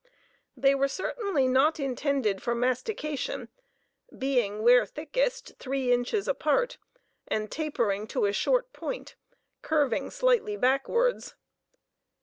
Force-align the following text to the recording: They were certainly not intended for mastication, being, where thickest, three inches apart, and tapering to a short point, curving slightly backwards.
They 0.57 0.73
were 0.73 0.87
certainly 0.87 1.47
not 1.47 1.79
intended 1.79 2.41
for 2.41 2.55
mastication, 2.55 3.49
being, 4.17 4.63
where 4.63 4.83
thickest, 4.83 5.53
three 5.59 5.93
inches 5.93 6.27
apart, 6.27 6.79
and 7.27 7.51
tapering 7.51 8.07
to 8.07 8.25
a 8.25 8.33
short 8.33 8.73
point, 8.73 9.13
curving 9.61 10.09
slightly 10.09 10.57
backwards. 10.57 11.35